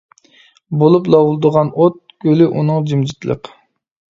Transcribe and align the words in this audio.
بولۇپ 0.83 1.09
لاۋۇلدىغان 1.15 1.71
ئوت، 1.83 1.99
گۈلى 2.25 2.49
ئۇنىڭ 2.51 2.89
جىمجىتلىق. 2.93 3.53